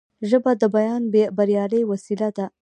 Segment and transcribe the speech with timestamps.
[0.29, 1.01] ژبه د بیان
[1.37, 2.45] بریالۍ وسیله ده